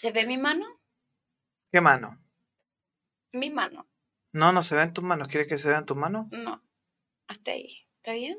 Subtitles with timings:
[0.00, 0.64] ¿Se ve mi mano?
[1.72, 2.22] ¿Qué mano?
[3.32, 3.90] Mi mano.
[4.32, 5.26] No, no se ven tus manos.
[5.26, 6.28] ¿Quieres que se vean tus manos?
[6.30, 6.62] No.
[7.26, 7.84] Hasta ahí.
[7.96, 8.38] ¿Está bien?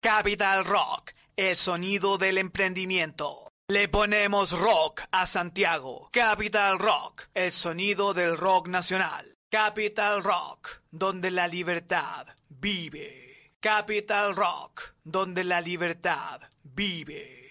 [0.01, 3.53] Capital Rock, el sonido del emprendimiento.
[3.69, 6.09] Le ponemos rock a Santiago.
[6.13, 9.35] Capital Rock, el sonido del rock nacional.
[9.51, 13.34] Capital Rock, donde la libertad vive.
[13.65, 17.44] Capital Rock, donde la libertad vive.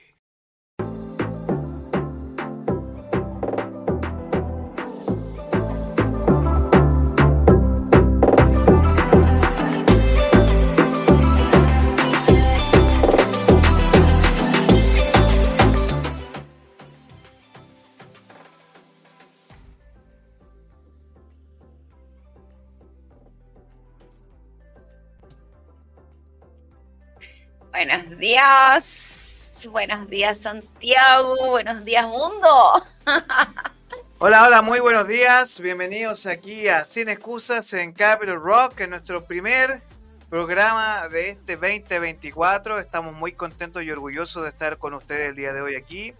[28.23, 29.67] Días.
[29.69, 31.49] Buenos días, Santiago.
[31.49, 32.81] Buenos días, mundo.
[34.17, 35.59] Hola, hola, muy buenos días.
[35.59, 39.83] Bienvenidos aquí a Sin Excusas en Capital Rock, en nuestro primer
[40.29, 42.79] programa de este 2024.
[42.79, 46.13] Estamos muy contentos y orgullosos de estar con ustedes el día de hoy aquí.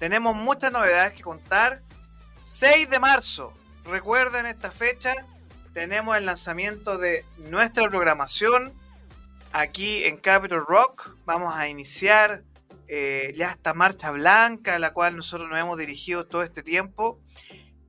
[0.00, 1.82] Tenemos muchas novedades que contar.
[2.42, 3.52] 6 de marzo,
[3.84, 5.14] recuerden esta fecha,
[5.72, 8.72] tenemos el lanzamiento de nuestra programación
[9.52, 11.14] aquí en Capital Rock.
[11.24, 12.42] Vamos a iniciar
[12.86, 17.20] eh, ya esta marcha blanca, a la cual nosotros nos hemos dirigido todo este tiempo,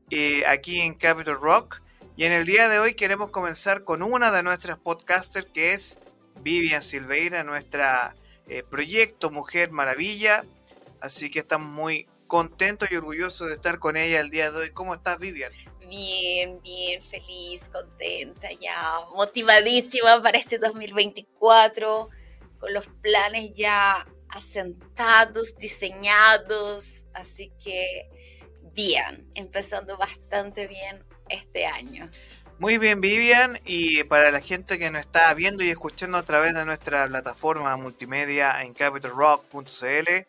[0.09, 1.81] eh, aquí en Capital Rock.
[2.15, 5.99] Y en el día de hoy queremos comenzar con una de nuestras podcasters, que es
[6.41, 8.15] Vivian Silveira, nuestra
[8.47, 10.43] eh, proyecto Mujer Maravilla.
[10.99, 14.71] Así que estamos muy contentos y orgullosos de estar con ella el día de hoy.
[14.71, 15.51] ¿Cómo estás, Vivian?
[15.89, 22.09] Bien, bien, feliz, contenta, ya motivadísima para este 2024,
[22.59, 28.07] con los planes ya asentados, diseñados, así que
[28.73, 32.07] bien, empezando bastante bien este año.
[32.59, 36.53] Muy bien, Vivian, y para la gente que nos está viendo y escuchando a través
[36.53, 40.27] de nuestra plataforma multimedia en capitalrock.cl,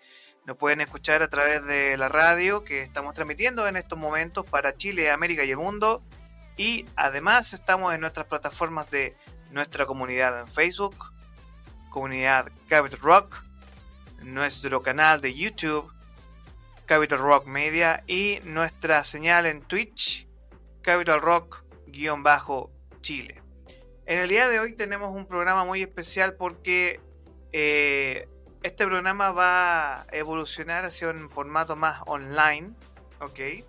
[0.50, 4.76] nos pueden escuchar a través de la radio que estamos transmitiendo en estos momentos para
[4.76, 6.02] Chile, América y el mundo.
[6.56, 9.14] Y además estamos en nuestras plataformas de
[9.52, 10.96] nuestra comunidad en Facebook,
[11.88, 13.44] comunidad Capital Rock,
[14.24, 15.88] nuestro canal de YouTube,
[16.84, 20.26] Capital Rock Media y nuestra señal en Twitch,
[20.82, 23.40] Capital Rock-Chile.
[24.04, 27.00] En el día de hoy tenemos un programa muy especial porque
[27.52, 28.26] eh,
[28.62, 32.70] este programa va a evolucionar hacia un formato más online,
[33.20, 33.64] ¿ok?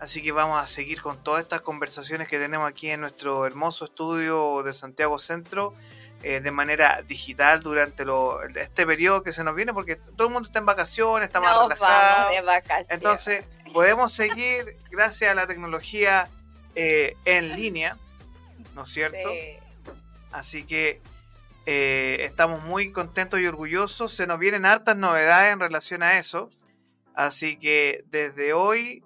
[0.00, 3.84] Así que vamos a seguir con todas estas conversaciones que tenemos aquí en nuestro hermoso
[3.84, 5.72] estudio de Santiago Centro
[6.22, 8.04] eh, de manera digital durante
[8.56, 11.56] este periodo que se nos viene, porque todo el mundo está en vacaciones, está más
[11.56, 12.30] relajado.
[12.30, 12.90] de vacaciones.
[12.90, 16.28] Entonces, podemos seguir gracias a la tecnología
[16.74, 17.96] eh, en línea,
[18.74, 19.30] ¿no es cierto?
[20.32, 21.00] Así que
[21.66, 24.12] eh, estamos muy contentos y orgullosos.
[24.12, 26.50] Se nos vienen hartas novedades en relación a eso.
[27.14, 29.04] Así que desde hoy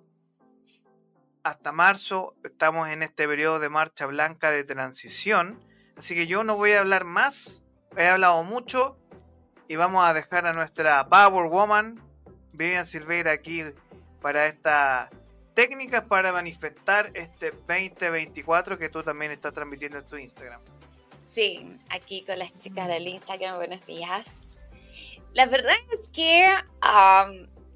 [1.43, 5.61] hasta marzo estamos en este periodo de marcha blanca de transición.
[5.97, 7.65] Así que yo no voy a hablar más.
[7.97, 8.99] He hablado mucho.
[9.69, 12.01] Y vamos a dejar a nuestra Power Woman,
[12.55, 13.63] Vivian Silveira, aquí
[14.23, 15.11] para esta
[15.53, 20.61] técnica para manifestar este 2024 que tú también estás transmitiendo en tu Instagram.
[21.19, 24.25] Sí, aquí con las chicas del Instagram, buenos días.
[25.35, 26.49] La verdad es que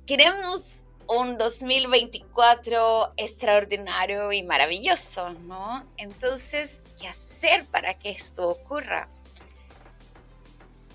[0.07, 5.87] queremos un 2024 extraordinario y maravilloso, ¿no?
[5.97, 9.09] Entonces, ¿qué hacer para que esto ocurra?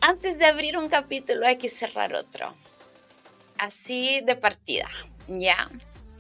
[0.08, 2.56] antes de abrir un capítulo hay que cerrar otro.
[3.58, 4.88] Así de partida,
[5.28, 5.70] ¿ya?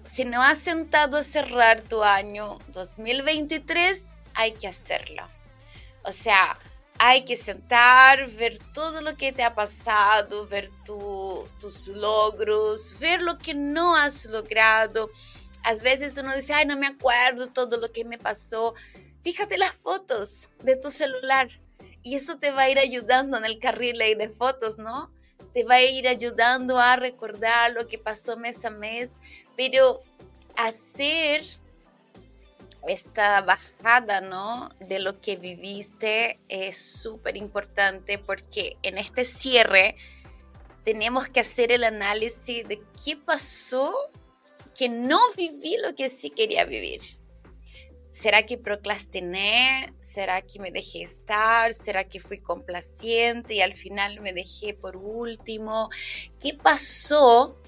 [0.10, 5.24] Si no has sentado a cerrar tu año 2023, hay que hacerlo.
[6.08, 6.58] O sea,
[7.00, 13.38] hay que sentar, ver todo lo que te ha pasado, ver tus logros, ver lo
[13.38, 15.10] que no has logrado.
[15.64, 18.74] A veces uno dice, ay, no me acuerdo todo lo que me pasó.
[19.22, 21.50] Fíjate las fotos de tu celular
[22.04, 25.12] y eso te va a ir ayudando en el carril de fotos, ¿no?
[25.54, 29.12] Te va a ir ayudando a recordar lo que pasó mes a mes,
[29.58, 30.02] pero
[30.56, 31.42] hacer
[32.88, 34.70] esta bajada, ¿no?
[34.80, 39.96] De lo que viviste es súper importante porque en este cierre
[40.84, 43.94] tenemos que hacer el análisis de qué pasó
[44.74, 47.02] que no viví lo que sí quería vivir.
[48.12, 49.94] ¿Será que procrastiné?
[50.02, 51.74] ¿Será que me dejé estar?
[51.74, 55.90] ¿Será que fui complaciente y al final me dejé por último?
[56.40, 57.62] ¿Qué pasó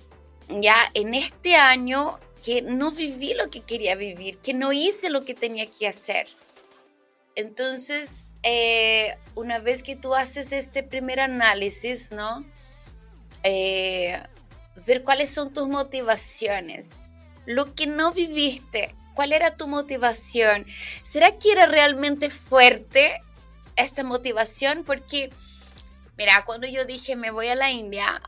[0.48, 5.24] ya en este año que no viví lo que quería vivir, que no hice lo
[5.24, 6.28] que tenía que hacer.
[7.36, 12.46] Entonces, eh, una vez que tú haces este primer análisis, ¿no?
[13.44, 14.22] Eh,
[14.86, 16.90] ver cuáles son tus motivaciones,
[17.46, 20.66] lo que no viviste, cuál era tu motivación.
[21.04, 23.22] ¿Será que era realmente fuerte
[23.76, 24.84] esta motivación?
[24.84, 25.30] Porque,
[26.18, 28.22] mira, cuando yo dije me voy a la India,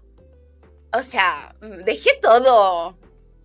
[0.94, 1.56] o sea,
[1.86, 2.98] dejé todo,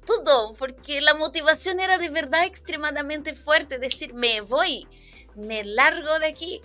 [0.07, 4.89] todo, porque la motivación era de verdad extremadamente fuerte, decir, me voy,
[5.35, 6.63] me largo de aquí.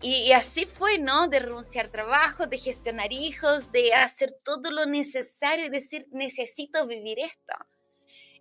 [0.00, 1.28] Y, así fue, ¿no?
[1.28, 7.18] De renunciar trabajo, de gestionar hijos, de hacer todo lo necesario y decir, necesito vivir
[7.18, 7.54] esto.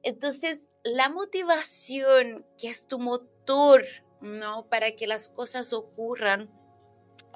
[0.04, 3.86] Entonces, la motivación, que es tu motor,
[4.19, 4.68] ¿no?
[4.68, 6.51] Para que las cosas ocurran,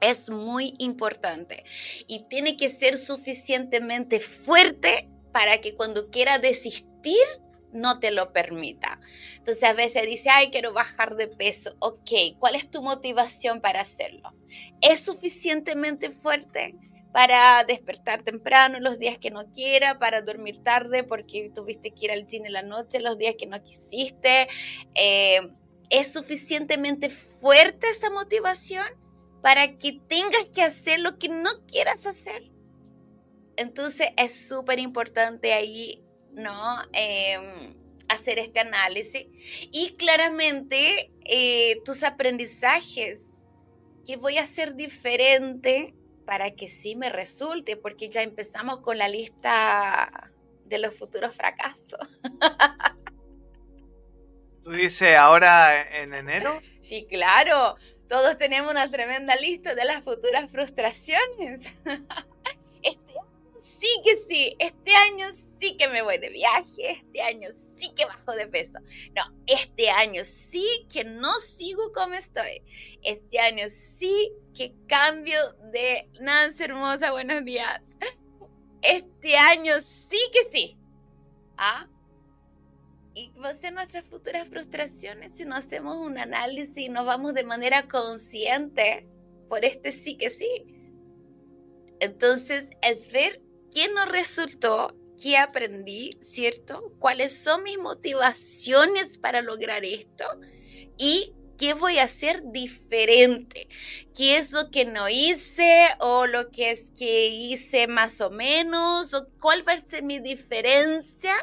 [0.02, 1.64] es muy importante
[2.08, 7.28] y tiene que ser suficientemente fuerte para que cuando quiera desistir,
[7.72, 9.00] no te lo permita.
[9.36, 11.76] Entonces a veces dice, ay, quiero bajar de peso.
[11.78, 14.34] Ok, ¿cuál es tu motivación para hacerlo?
[14.82, 16.76] ¿Es suficientemente fuerte?
[17.14, 22.12] para despertar temprano los días que no quiera, para dormir tarde porque tuviste que ir
[22.12, 24.48] al cine en la noche los días que no quisiste.
[24.94, 25.50] Eh,
[25.90, 28.86] ¿Es suficientemente fuerte esa motivación
[29.42, 32.52] para que tengas que hacer lo que no quieras hacer?
[33.58, 36.04] Entonces es súper importante ahí
[36.38, 36.78] ¿no?
[36.94, 37.76] Em,
[38.08, 39.28] hacer este análisis
[39.72, 43.26] y claramente eh, tus aprendizajes,
[44.06, 45.94] que voy a hacer diferente
[46.26, 50.32] para que sí me resulte, porque ya empezamos con la lista
[50.66, 52.00] de los futuros fracasos.
[54.64, 56.60] ¿Tú dices ahora en enero?
[56.82, 57.76] Sí, claro.
[58.08, 61.74] Todos tenemos una tremenda lista de las futuras frustraciones.
[63.60, 64.56] Sí que sí.
[64.60, 68.48] Este año sí sí que me voy de viaje, este año sí que bajo de
[68.48, 68.80] peso.
[69.16, 72.62] No, este año sí que no sigo como estoy.
[73.04, 75.40] Este año sí que cambio
[75.72, 77.82] de Nancy hermosa, buenos días.
[78.82, 80.78] Este año sí que sí.
[81.58, 81.88] ¿Ah?
[83.16, 87.34] Y va a ser nuestras futuras frustraciones si no hacemos un análisis y nos vamos
[87.34, 89.08] de manera consciente
[89.48, 90.48] por este sí que sí.
[92.00, 93.42] Entonces es ver
[93.78, 94.92] qué nos resultó
[95.22, 96.96] qué aprendí, ¿cierto?
[96.98, 100.26] ¿Cuáles son mis motivaciones para lograr esto?
[100.98, 103.68] Y qué voy a hacer diferente,
[104.16, 109.14] qué es lo que no hice o lo que es que hice más o menos,
[109.14, 111.36] o cuál va a ser mi diferencia,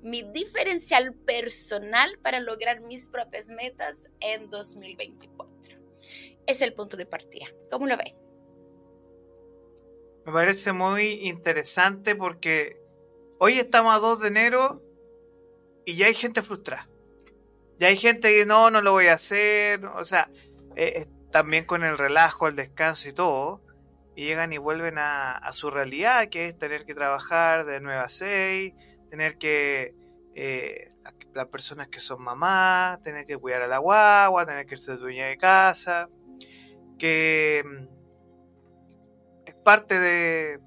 [0.00, 5.76] mi diferencial personal para lograr mis propias metas en 2024.
[6.46, 7.46] Es el punto de partida.
[7.68, 8.23] ¿Cómo lo ven?
[10.26, 12.84] Me parece muy interesante porque
[13.46, 14.82] Hoy estamos a 2 de enero
[15.84, 16.88] y ya hay gente frustrada.
[17.78, 19.84] Ya hay gente que no, no lo voy a hacer.
[19.84, 20.30] O sea,
[20.76, 23.60] eh, eh, también con el relajo, el descanso y todo.
[24.16, 28.08] Y llegan y vuelven a, su realidad, que es tener que trabajar de 9 a
[28.08, 28.72] 6,
[29.10, 29.94] tener que...
[30.34, 30.90] Eh,
[31.34, 35.26] las personas que son mamás, tener que cuidar a la guagua, tener que ser dueña
[35.26, 36.08] de casa,
[36.96, 37.93] que mm,
[39.64, 40.60] parte de,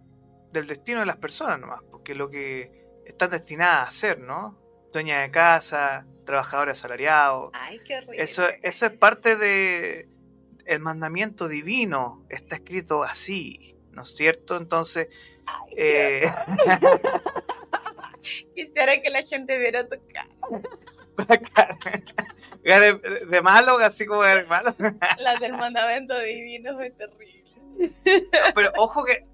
[0.52, 2.72] del destino de las personas nomás que lo que
[3.06, 4.58] están destinadas a hacer, ¿no?
[4.94, 7.52] Dueña de casa, trabajador asalariado.
[7.54, 10.08] Ay, qué Eso, eso es parte de
[10.66, 14.56] el mandamiento divino, está escrito así, ¿no es cierto?
[14.56, 15.10] Entonces,
[15.76, 16.32] eh...
[18.56, 20.30] quisiera que la gente viera tu cara.
[22.64, 24.74] de, de, malo, así como de malo.
[25.20, 27.44] La del mandamiento divino es terrible.
[28.56, 29.26] Pero ojo que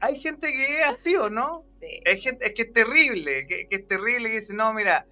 [0.00, 1.64] hay gente que es así, ¿o no?
[1.78, 2.02] Sí.
[2.06, 5.06] Hay gente, es que es terrible, que, es terrible que dice, no, mira,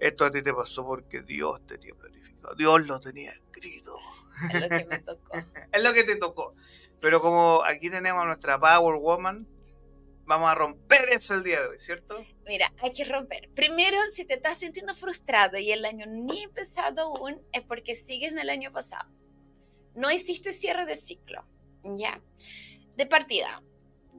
[0.00, 3.96] esto a ti te pasó porque Dios te tenía planificado, Dios lo tenía escrito.
[4.52, 5.36] Es lo que me tocó.
[5.72, 6.54] es lo que te tocó.
[7.00, 9.46] Pero como aquí tenemos a nuestra Power Woman,
[10.24, 12.24] vamos a romper eso el día de hoy, ¿cierto?
[12.46, 13.50] Mira, hay que romper.
[13.54, 18.32] Primero, si te estás sintiendo frustrado y el año ni empezado aún, es porque sigues
[18.32, 19.08] en el año pasado.
[19.94, 21.44] No hiciste cierre de ciclo,
[21.84, 22.20] ¿ya?
[22.96, 23.62] De partida,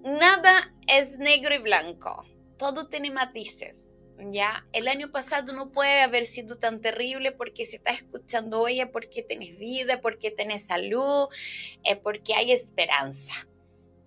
[0.03, 2.25] nada es negro y blanco.
[2.57, 3.85] Todo tiene matices,
[4.19, 4.65] ¿ya?
[4.73, 8.87] El año pasado no puede haber sido tan terrible porque si estás escuchando hoy es
[8.87, 11.27] porque tenés vida, porque tenés salud,
[11.83, 13.47] es porque hay esperanza,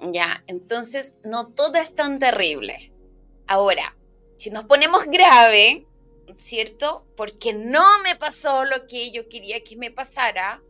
[0.01, 0.45] ¿ya?
[0.47, 2.93] Entonces, no todo es tan terrible.
[3.47, 3.97] Ahora,
[4.37, 5.87] si nos ponemos grave,
[6.37, 7.07] ¿cierto?
[7.17, 10.63] Porque no me pasó lo que yo quería que me pasara,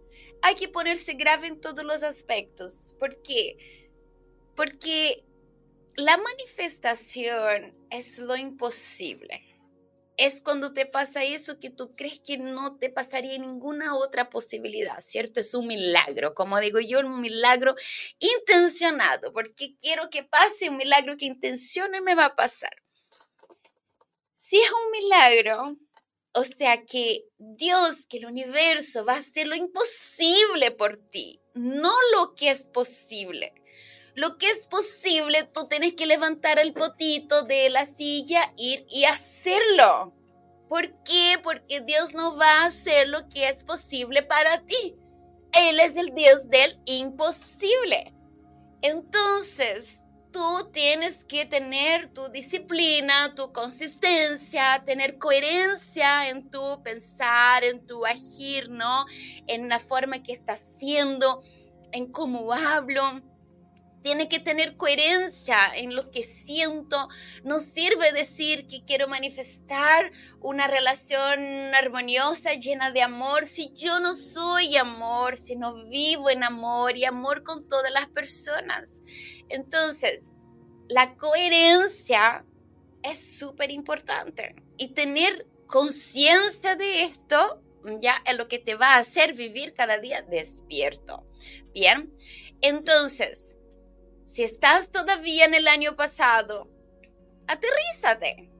[0.42, 2.94] hay que ponerse grave en todos los aspectos.
[2.98, 3.56] ¿Por qué?
[4.54, 5.24] Porque
[5.96, 9.42] la manifestación es lo imposible.
[10.18, 14.98] Es cuando te pasa eso que tú crees que no te pasaría ninguna otra posibilidad,
[15.00, 15.40] ¿cierto?
[15.40, 17.74] Es un milagro, como digo yo, un milagro
[18.18, 22.82] intencionado, porque quiero que pase un milagro que intencione me va a pasar.
[24.36, 25.76] Si es un milagro,
[26.36, 31.92] o sea que Dios, que el universo va a hacer lo imposible por ti, no
[32.12, 33.54] lo que es posible.
[34.14, 39.04] Lo que es posible, tú tienes que levantar el potito de la silla, ir y
[39.04, 40.14] hacerlo.
[40.68, 41.38] ¿Por qué?
[41.42, 44.94] Porque Dios no va a hacer lo que es posible para ti.
[45.58, 48.12] Él es el Dios del imposible.
[48.82, 57.86] Entonces, tú tienes que tener tu disciplina, tu consistencia, tener coherencia en tu pensar, en
[57.86, 59.06] tu agir, ¿no?
[59.46, 61.40] En la forma que estás haciendo,
[61.92, 63.22] en cómo hablo.
[64.06, 67.08] Tiene que tener coherencia en lo que siento.
[67.42, 71.40] No sirve decir que quiero manifestar una relación
[71.74, 77.04] armoniosa, llena de amor, si yo no soy amor, si no vivo en amor y
[77.04, 79.02] amor con todas las personas.
[79.48, 80.22] Entonces,
[80.88, 82.44] la coherencia
[83.02, 87.60] es súper importante y tener conciencia de esto
[88.00, 91.26] ya es lo que te va a hacer vivir cada día despierto.
[91.74, 92.14] Bien,
[92.60, 93.55] entonces,
[94.36, 96.68] si estás todavía en el año pasado,
[97.46, 98.50] aterrízate.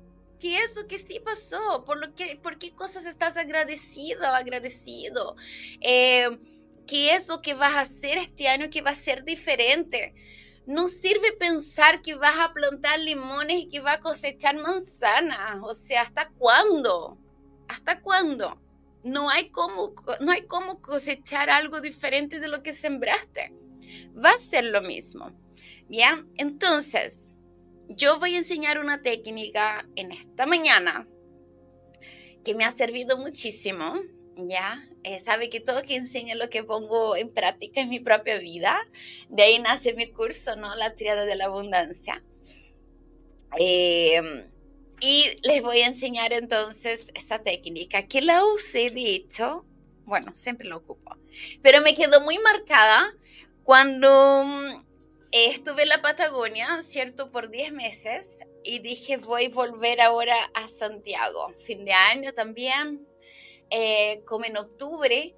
[0.41, 1.85] ¿Qué es lo que sí pasó?
[1.85, 5.37] ¿Por, lo por qué cosas estás agradecido, agradecido?
[5.83, 6.31] Eh,
[6.87, 10.15] ¿Qué es lo que vas a hacer este año que va a ser diferente?
[10.67, 15.59] no sirve pensar que vas a plantar limones y que vas a cosechar manzanas.
[15.63, 17.19] O sea, ¿hasta cuándo?
[17.69, 18.61] ¿Hasta cuándo?
[19.05, 23.53] No hay cómo, no hay cómo cosechar algo diferente de lo que sembraste.
[24.17, 25.31] Va a ser lo mismo.
[25.89, 27.33] Bien, entonces,
[27.89, 31.07] yo voy a enseñar una técnica en esta mañana
[32.45, 33.95] que me ha servido muchísimo
[34.37, 34.87] ¿ya?
[35.03, 38.77] Eh, sabe que todo que enseña lo que pongo en práctica en mi propia vida.
[39.29, 40.75] De ahí nace mi curso, ¿no?
[40.77, 42.23] La triada de la abundancia.
[43.59, 44.51] Em,
[45.01, 49.65] y les voy a enseñar entonces esa técnica que la usé, de hecho,
[50.05, 51.17] bueno, siempre la ocupo,
[51.63, 53.15] pero me quedó muy marcada
[53.63, 54.85] cuando
[55.45, 57.31] estuve en la Patagonia, ¿cierto?
[57.31, 58.27] Por 10 meses
[58.65, 61.53] y dije, voy a volver ahora a Santiago.
[61.59, 63.07] Fin de año también,
[63.71, 65.37] eh, como en octubre,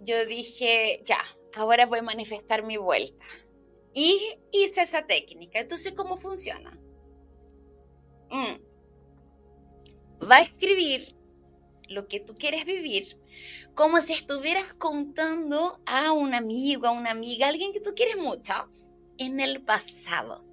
[0.00, 1.20] yo dije, ya,
[1.54, 3.26] ahora voy a manifestar mi vuelta.
[3.94, 5.58] Y hice esa técnica.
[5.58, 6.78] Entonces, ¿cómo funciona?
[8.30, 8.60] Mm.
[10.30, 11.16] Va a escribir
[11.88, 13.18] lo que tú quieres vivir,
[13.74, 18.68] como si estuvieras contando a un amigo, a una amiga, alguien que tú quieres mucho,
[19.18, 20.44] en el pasado.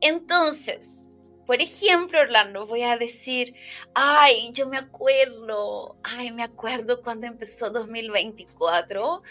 [0.00, 1.04] Entonces,
[1.46, 3.54] por ejemplo, Orlando, voy a decir,
[3.94, 9.22] ay, yo me acuerdo, ay, me acuerdo cuando empezó 2024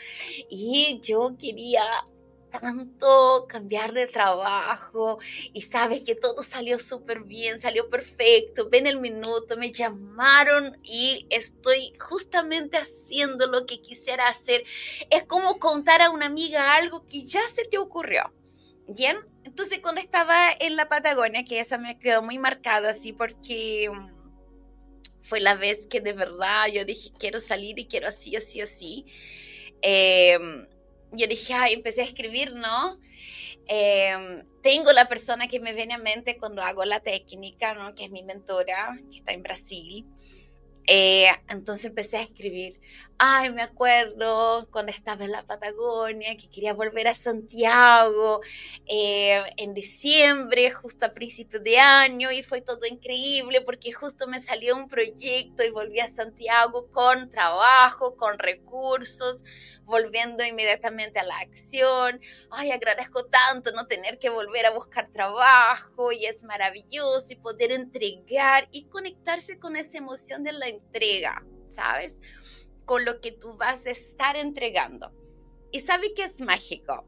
[0.49, 1.83] y yo quería
[2.51, 5.17] tanto cambiar de trabajo
[5.53, 11.25] y sabes que todo salió súper bien, salió perfecto, ven el minuto, me llamaron y
[11.31, 14.63] estoy justamente haciendo lo que quisiera hacer.
[15.09, 18.31] Es como contar a una amiga algo que ya se te ocurrió.
[18.87, 23.89] Bien, entonces cuando estaba en la Patagonia, que esa me quedó muy marcada así porque
[23.89, 24.13] mm,
[25.21, 29.05] fue la vez que de verdad yo dije quiero salir y quiero así, así, así.
[29.81, 30.67] Em,
[31.11, 32.99] yo dije, ay, empecé a escribir, ¿no?
[33.67, 37.95] Em, tengo la persona que me viene a mente cuando hago la técnica, ¿no?
[37.95, 40.05] Que es mi mentora, que está en Brasil.
[40.87, 42.73] Eh, entonces empecé a escribir,
[43.17, 48.41] Ay, me acuerdo cuando estaba en la Patagonia, que quería volver a Santiago
[48.85, 54.39] eh, en diciembre, justo a principios de año, y fue todo increíble porque justo me
[54.39, 59.43] salió un proyecto y volví a Santiago con trabajo, con recursos,
[59.85, 62.19] volviendo inmediatamente a la acción.
[62.49, 67.71] Ay, agradezco tanto no tener que volver a buscar trabajo y es maravilloso y poder
[67.71, 72.15] entregar y conectarse con esa emoción de la entrega, ¿sabes?
[72.85, 75.11] Con lo que tú vas a estar entregando.
[75.71, 77.05] Y sabe que es mágico.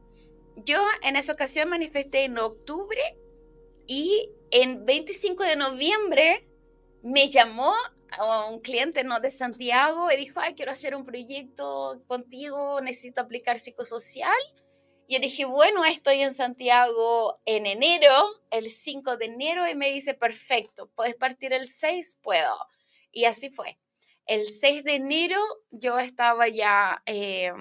[0.57, 3.01] Yo en esa ocasión manifesté en octubre
[3.87, 6.47] y en 25 de noviembre
[7.03, 7.73] me llamó
[8.49, 13.59] un cliente no de Santiago y dijo, ay, quiero hacer un proyecto contigo, necesito aplicar
[13.59, 14.37] psicosocial.
[15.07, 19.91] Y yo dije, bueno, estoy en Santiago en enero, el 5 de enero, y me
[19.91, 22.57] dice, perfecto, puedes partir el 6, puedo.
[23.11, 23.77] Y así fue.
[24.25, 25.39] El 6 de enero
[25.69, 27.51] yo estaba ya eh,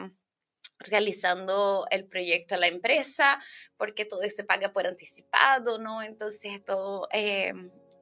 [0.78, 3.40] realizando el proyecto a la empresa,
[3.76, 6.02] porque todo se paga por anticipado, ¿no?
[6.02, 7.52] Entonces todo, eh,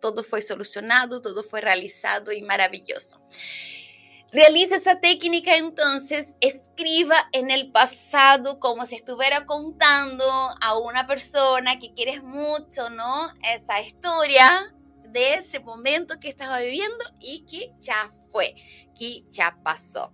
[0.00, 3.20] todo fue solucionado, todo fue realizado y maravilloso.
[4.32, 10.24] Realiza esa técnica entonces, escriba en el pasado como si estuviera contando
[10.60, 13.28] a una persona que quieres mucho, ¿no?
[13.42, 14.74] Esa historia
[15.12, 18.54] de ese momento que estaba viviendo y que ya fue,
[18.98, 20.12] que ya pasó.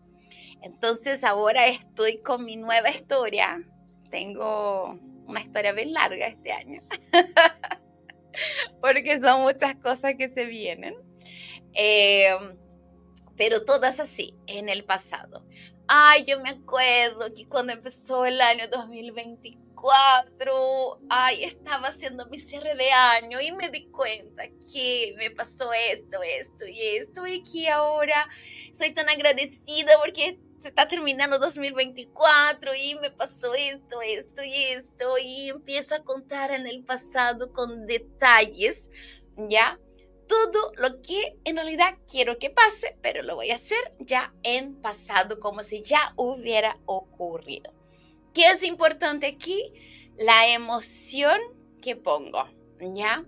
[0.63, 3.63] Entonces ahora estoy con mi nueva historia.
[4.11, 6.81] Tengo una historia bien larga este año,
[8.81, 10.95] porque son muchas cosas que se vienen.
[11.75, 12.57] Em,
[13.37, 15.47] pero todas así, en el pasado.
[15.87, 22.39] Ay, yo me acuerdo que cuando empezó el año 2024, cuatro, ay, estaba haciendo mi
[22.39, 27.43] cierre de año y me di cuenta que me pasó esto, esto y esto y
[27.43, 28.29] que ahora
[28.73, 35.19] soy tan agradecida porque se está terminando 2024 y me pasó esto, esto y esto
[35.19, 38.91] y empiezo a contar en el pasado con detalles,
[39.37, 39.79] ¿ya?
[40.27, 44.75] Todo lo que en realidad quiero que pase, pero lo voy a hacer ya en
[44.83, 47.78] pasado, como si ya hubiera ocurrido.
[48.39, 49.73] ¿Qué es importante aquí?
[50.17, 51.41] La emoción
[51.83, 52.49] que pongo,
[52.95, 53.25] ¿ya?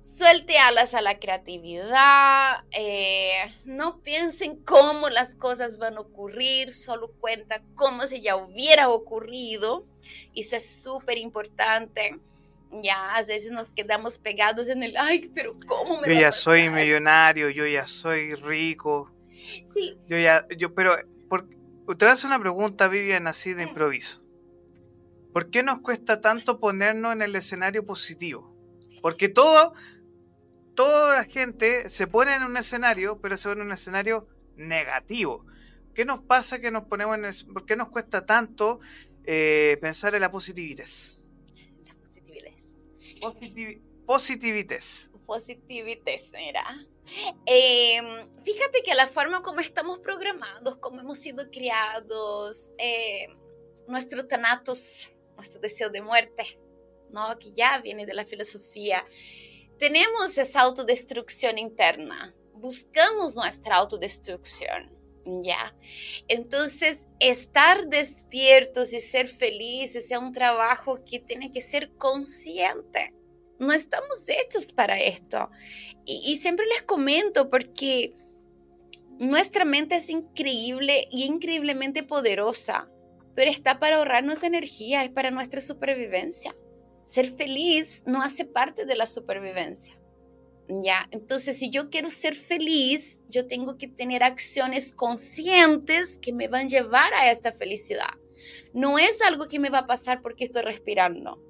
[0.00, 7.12] Suelte alas a la creatividad, eh, no piensen cómo las cosas van a ocurrir, solo
[7.20, 9.84] cuenta como si ya hubiera ocurrido.
[10.34, 12.18] Eso es súper importante.
[12.82, 16.70] Ya, a veces nos quedamos pegados en el, ay, pero ¿cómo me Yo ya soy
[16.70, 19.12] millonario, yo ya soy rico.
[19.70, 19.98] Sí.
[20.06, 20.96] Yo ya, yo, pero,
[21.28, 23.68] por, te voy a hacer una pregunta, Vivian, así de mm.
[23.68, 24.22] improviso.
[25.32, 28.54] ¿Por qué nos cuesta tanto ponernos en el escenario positivo?
[29.02, 29.74] Porque todo,
[30.74, 35.44] toda la gente se pone en un escenario, pero se pone en un escenario negativo.
[35.94, 38.80] ¿Qué nos pasa que nos ponemos en ¿Por qué nos cuesta tanto
[39.24, 40.88] eh, pensar en la positividad?
[41.84, 43.80] La positividad.
[44.06, 44.84] positividad.
[45.26, 46.64] Positividad, mira.
[47.46, 53.28] Em, fíjate que la forma como estamos programados, como hemos sido criados, eh,
[53.86, 56.44] nuestros tanatos nuestro deseo de muerte,
[57.10, 57.38] ¿no?
[57.38, 59.06] que ya viene de la filosofía.
[59.78, 64.98] Tenemos esa autodestrucción interna, buscamos nuestra autodestrucción.
[65.42, 65.74] ¿ya?
[66.26, 73.14] Entonces, estar despiertos y ser felices es un trabajo que tiene que ser consciente.
[73.58, 75.50] No estamos hechos para esto.
[76.04, 78.16] Y, y siempre les comento porque
[79.18, 82.90] nuestra mente es increíble y increíblemente poderosa
[83.38, 86.56] pero está para ahorrarnos energía, es para nuestra supervivencia.
[87.06, 89.96] Ser feliz no hace parte de la supervivencia.
[90.68, 96.48] Ya, entonces si yo quiero ser feliz, yo tengo que tener acciones conscientes que me
[96.48, 98.10] van a llevar a esta felicidad.
[98.74, 101.40] No es algo que me va a pasar porque estoy respirando.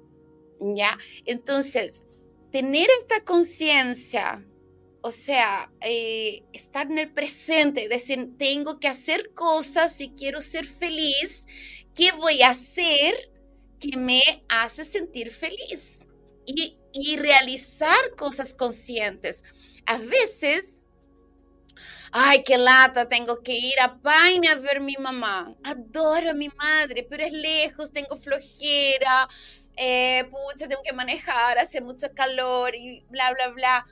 [0.59, 2.05] Ya, entonces
[2.51, 4.45] tener esta conciencia,
[5.01, 10.67] o sea, eh, estar en el presente, decir, tengo que hacer cosas si quiero ser
[10.67, 11.47] feliz
[11.95, 13.13] ¿Qué voy a hacer
[13.79, 16.05] que me hace sentir feliz?
[16.45, 16.75] Y,
[17.17, 19.43] realizar cosas conscientes.
[19.85, 20.81] A veces
[22.11, 25.55] ay, qué lata, tengo que ir a Paine a ver mi mamá.
[25.63, 29.29] Adoro a mi madre, pero es lejos, tengo flojera,
[29.75, 33.85] eh, pucha, tengo que manejar, hace mucho calor y bla, bla, bla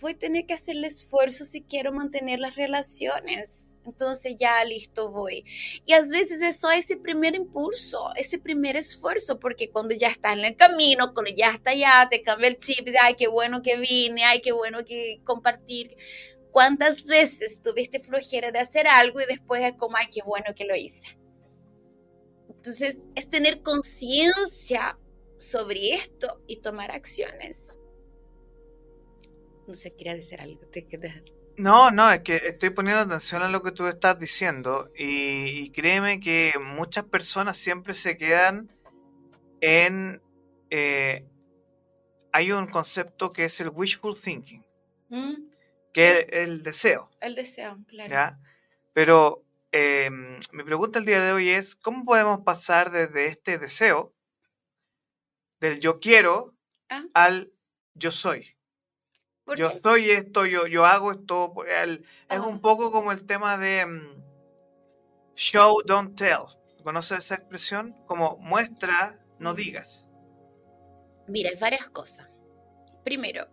[0.00, 3.76] voy a tener que hacer el esfuerzo si quiero mantener las relaciones.
[3.84, 5.44] Entonces ya listo voy.
[5.86, 10.34] Y a veces eso es ese primer impulso, ese primer esfuerzo, porque cuando ya estás
[10.34, 13.62] en el camino, cuando ya está allá, te cambia el chip de, ay, qué bueno
[13.62, 15.96] que vine, ay, qué bueno que compartir.
[16.52, 20.64] cuántas veces tuviste flojera de hacer algo y después es como, ay, qué bueno que
[20.66, 21.18] lo hice.
[22.48, 24.98] Entonces, es tener conciencia
[25.38, 27.70] sobre esto y tomar acciones.
[29.72, 30.86] No sé, quería decir algo, te.
[31.56, 36.20] No, no, es que estoy poniendo atención a lo que tú estás diciendo y, créeme
[36.20, 38.70] que muchas personas siempre se quedan
[39.62, 40.20] en...
[40.68, 41.24] Eh,
[42.32, 44.62] hay un concepto que es el wishful thinking,
[45.08, 45.36] ¿Mm?
[45.94, 47.08] que es el deseo.
[47.22, 48.36] El deseo, claro.
[48.92, 54.12] Pero em, mi pregunta el día de hoy es, ¿cómo podemos pasar desde este deseo,
[55.60, 56.54] del yo quiero,
[56.90, 57.04] ah.
[57.14, 57.50] al
[57.94, 58.54] yo soy?
[59.56, 61.52] Yo soy esto, yo, yo hago esto.
[61.66, 64.22] es un poco como el tema de mm,
[65.34, 66.46] show, don't tell.
[66.82, 67.96] ¿Conoces esa expresión?
[68.06, 70.10] Como muestra, no digas.
[71.28, 72.28] Mira, hay varias cosas.
[73.04, 73.48] Primero,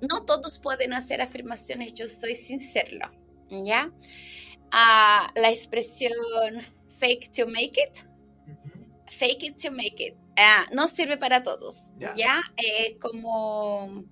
[0.00, 3.06] no todos pueden hacer afirmaciones yo soy sin serlo,
[3.48, 3.90] ¿ya?
[4.70, 6.12] Ah, la expresión
[6.88, 7.98] fake to make it,
[9.10, 12.42] fake it to make it, ah, no sirve para todos, ¿ya?
[13.00, 14.04] Como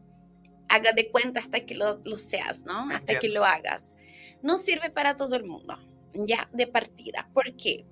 [0.71, 2.89] haga de cuenta hasta que lo, seas, ¿no?
[2.91, 3.97] Hasta que lo hagas.
[4.41, 5.79] No sirve para todo el mundo,
[6.15, 7.29] ya, de partida.
[7.35, 7.85] ¿Por qué?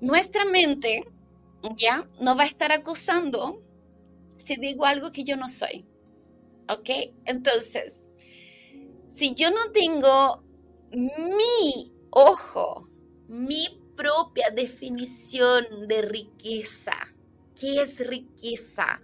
[0.00, 1.04] Nuestra mente,
[1.76, 3.62] ya, no va a estar acusando
[4.42, 5.84] si digo algo que yo no soy.
[6.68, 6.88] ¿Ok?
[7.26, 8.06] Entonces,
[9.06, 10.42] si yo no tengo
[10.92, 12.88] mi ojo,
[13.28, 16.96] mi propia definición de riqueza,
[17.54, 19.02] ¿qué es riqueza?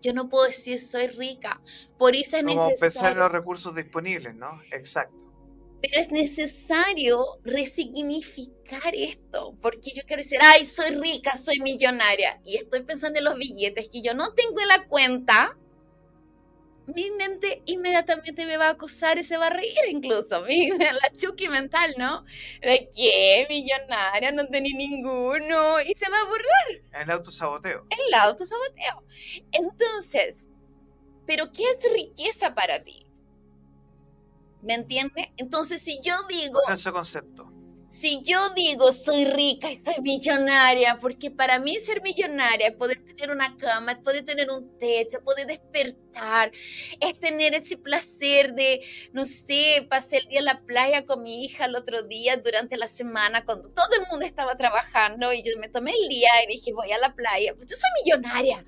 [0.00, 1.60] Yo no puedo decir soy rica.
[1.98, 4.60] Por eso es Como pensar en los recursos disponibles, ¿no?
[4.72, 5.26] Exacto.
[5.82, 12.56] Pero es necesario resignificar esto, porque yo quiero decir, ay, soy rica, soy millonaria, y
[12.56, 15.56] estoy pensando en los billetes que yo no tengo en la cuenta,
[16.94, 21.10] mi mente inmediatamente me va a acusar y se va a reír incluso, mi, la
[21.16, 22.24] chuki mental, ¿no?
[22.60, 23.46] ¿De qué?
[23.48, 27.02] Millonaria, no tenía ninguno, y se va a burlar.
[27.02, 27.86] El autosaboteo.
[27.90, 29.04] El autosaboteo.
[29.52, 30.48] Entonces,
[31.26, 33.06] ¿pero qué es riqueza para ti?
[34.62, 35.28] ¿Me entiendes?
[35.36, 36.60] Entonces, si yo digo...
[36.68, 37.49] Ese concepto
[37.90, 43.04] si yo digo soy rica y soy millonaria, porque para mí ser millonaria es poder
[43.04, 46.52] tener una cama, es poder tener un techo, poder despertar,
[47.00, 48.80] es tener ese placer de,
[49.12, 52.76] no sé, pasé el día en la playa con mi hija el otro día durante
[52.76, 56.52] la semana cuando todo el mundo estaba trabajando y yo me tomé el día y
[56.52, 58.64] dije voy a la playa, pues yo soy millonaria.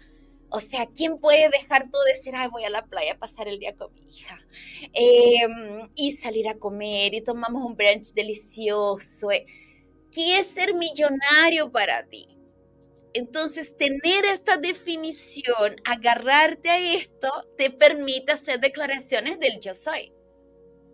[0.55, 3.49] O sea, ¿quién puede dejar todo de ser, ay, voy a la playa a pasar
[3.49, 4.39] el día con mi hija?
[4.93, 9.31] Em, y salir a comer y tomamos un brunch delicioso.
[9.31, 9.47] Eh.
[10.13, 12.29] ¿Qué es ser millonario para ti?
[13.15, 20.13] Entonces, tener esta definición, agarrarte a esto, te permite hacer declaraciones del yo soy.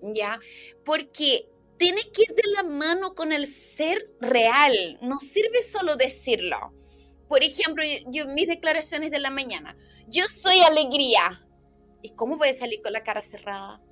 [0.02, 0.38] ¿Ya?
[0.84, 4.98] Porque tiene que ir de la mano con el ser real.
[5.02, 6.77] No sirve solo decirlo.
[7.28, 9.76] Por ejemplo, yo, mis declaraciones de la mañana,
[10.08, 11.44] yo soy alegría.
[12.02, 13.82] ¿Y cómo voy a salir con la cara cerrada?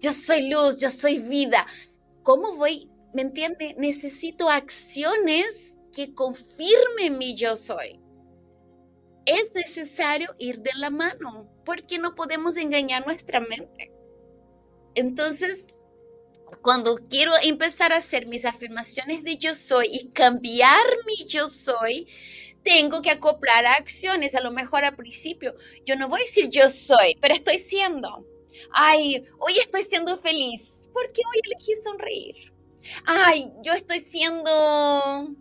[0.00, 1.66] Yo soy luz, yo soy vida.
[2.22, 2.90] ¿Cómo voy?
[3.14, 3.74] ¿Me entiende?
[3.78, 8.00] Necesito acciones que confirmen mi yo soy.
[9.24, 13.92] Es necesario ir de la mano porque no podemos engañar nuestra mente.
[14.94, 15.68] Entonces,
[16.62, 22.06] cuando quiero empezar a hacer mis afirmaciones de yo soy y cambiar mi yo soy,
[22.62, 24.34] tengo que acoplar a acciones.
[24.34, 25.54] A lo mejor al principio
[25.84, 28.26] yo no voy a decir yo soy, pero estoy siendo.
[28.72, 32.52] Ay, hoy estoy siendo feliz porque hoy elegí sonreír.
[33.04, 35.34] Ay, yo estoy siendo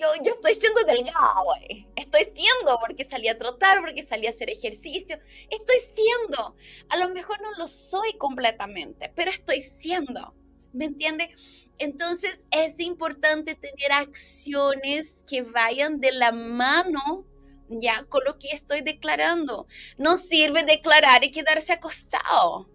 [0.00, 1.86] yo, yo estoy siendo delgado, güey.
[1.96, 5.18] Estoy siendo porque salí a trotar, porque salí a hacer ejercicio.
[5.50, 6.56] Estoy siendo.
[6.88, 10.34] A lo mejor no lo soy completamente, pero estoy siendo.
[10.72, 11.34] ¿Me entiende?
[11.78, 17.26] Entonces es importante tener acciones que vayan de la mano
[17.68, 19.66] ya con lo que estoy declarando.
[19.96, 22.68] No sirve declarar y quedarse acostado.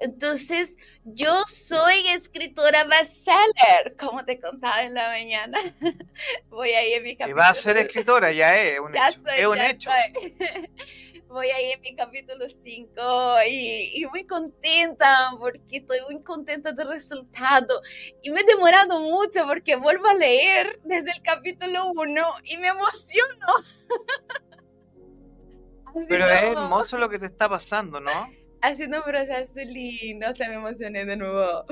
[0.00, 5.58] Entonces, yo soy escritora bestseller, como te contaba en la mañana.
[6.48, 7.36] Voy ahí en mi capítulo.
[7.36, 9.20] Y va a ser escritora, ya es un hecho.
[9.36, 9.90] es un hecho.
[11.28, 13.02] Voy ahí en mi capítulo 5
[13.48, 17.82] y, y, muy contenta porque estoy muy contenta del resultado.
[18.22, 22.68] Y me he demorado mucho porque vuelvo a leer desde el capítulo 1 y me
[22.68, 23.46] emociono.
[26.08, 28.28] Pero es hermoso lo que te está pasando, ¿no?
[28.66, 31.64] Haciendo un proceso lindo, se me emocioné de nuevo,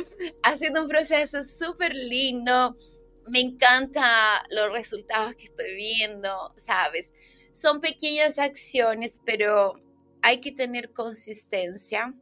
[0.42, 2.76] haciendo un proceso súper lindo,
[3.28, 7.12] me encanta los resultados que estoy viendo, ¿sabes?
[7.52, 9.74] Son pequeñas acciones, pero
[10.22, 12.14] hay que tener consistencia.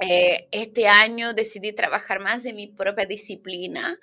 [0.00, 3.98] Eh, este año decidí trabajar más de mi propia disciplina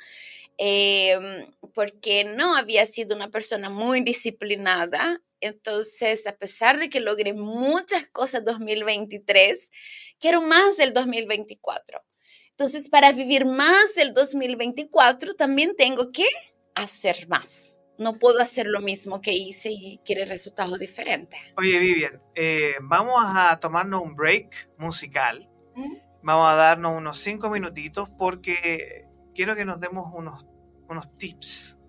[0.61, 5.21] em, porque no había sido una persona muy disciplinada.
[5.39, 9.71] Entonces, a pesar de que logré muchas cosas 2023,
[10.19, 12.01] quiero más del 2024.
[12.49, 16.27] Entonces, para vivir más el 2024, también tengo que
[16.75, 17.81] hacer más.
[17.97, 21.39] No puedo hacer lo mismo que hice y quiere resultados diferentes.
[21.57, 25.49] Oye, Vivian, eh, vamos a tomarnos un break musical.
[25.75, 25.95] ¿Mm?
[26.21, 30.45] Vamos a darnos unos cinco minutitos porque quiero que nos demos unos,
[30.89, 31.79] unos tips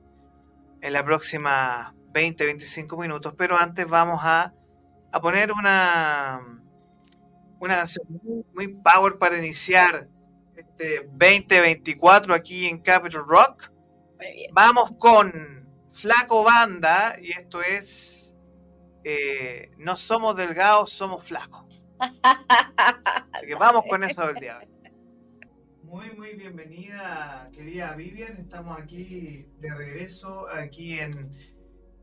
[0.80, 4.52] en la próxima 20, 25 minutos, pero antes vamos a,
[5.12, 6.40] a poner una,
[7.58, 8.06] una canción
[8.54, 10.08] muy power para iniciar
[11.12, 13.70] 2024 aquí en Capital Rock.
[14.52, 18.34] Vamos con Flaco Banda y esto es
[19.04, 21.64] eh, No somos delgados, somos flacos.
[23.32, 24.60] Así que vamos con eso del día.
[25.90, 28.36] Muy, muy bienvenida, querida Vivian.
[28.36, 31.36] Estamos aquí de regreso, aquí en,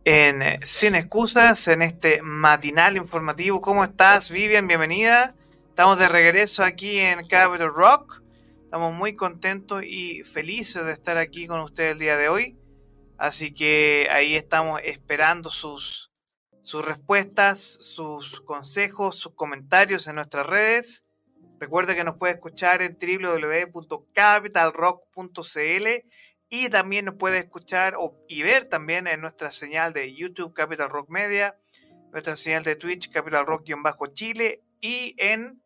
[0.04, 3.62] en eh, Sin Excusas, en este matinal informativo.
[3.62, 4.68] ¿Cómo estás, Vivian?
[4.68, 5.36] Bienvenida.
[5.70, 8.22] Estamos de regreso aquí en Capital Rock.
[8.66, 12.58] Estamos muy contentos y felices de estar aquí con ustedes el día de hoy.
[13.18, 16.12] Así que ahí estamos esperando sus,
[16.60, 21.07] sus respuestas, sus consejos, sus comentarios en nuestras redes.
[21.60, 25.88] Recuerde que nos puede escuchar en www.capitalrock.cl
[26.50, 27.96] y también nos puede escuchar
[28.28, 31.58] y ver también en nuestra señal de YouTube Capital Rock Media,
[32.12, 35.62] nuestra señal de Twitch Capital Rock-Chile y en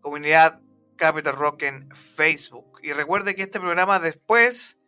[0.00, 0.60] comunidad
[0.96, 2.80] Capital Rock en Facebook.
[2.82, 4.78] Y recuerde que este programa después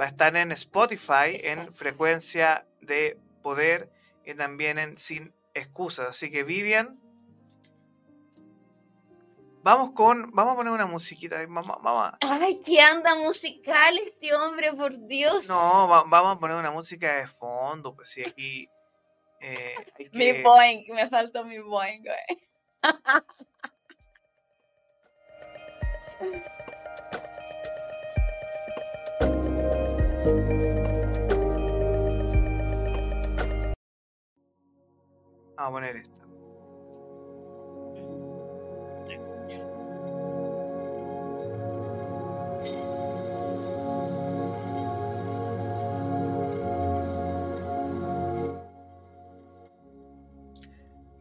[0.00, 3.90] va a estar en Spotify, en frecuencia de poder
[4.24, 6.08] y también en Sin Excusas.
[6.08, 6.98] Así que Vivian,
[9.62, 11.44] vamos con, vamos a poner una musiquita.
[11.46, 15.48] Vamos, Ay, ¿qué anda musical este hombre, por Dios?
[15.48, 18.68] No, vamos a poner una música de fondo, pues sí, aquí...
[19.40, 19.74] Eh,
[20.12, 22.48] mi Boeing, me falta mi Boeing, güey.
[35.56, 36.21] Vamos a poner esta.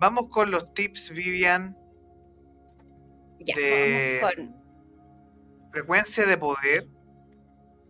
[0.02, 1.78] Vamos con los tips, Vivian.
[3.40, 4.56] Ya, vamos con
[5.72, 6.88] frecuencia de poder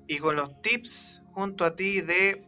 [0.07, 2.45] y con los tips junto a ti de